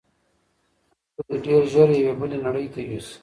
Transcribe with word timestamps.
خوب 1.13 1.25
به 1.27 1.37
دی 1.37 1.37
ډېر 1.45 1.63
ژر 1.71 1.89
یوې 1.99 2.13
بلې 2.19 2.37
نړۍ 2.45 2.65
ته 2.73 2.79
یوسي. 2.87 3.15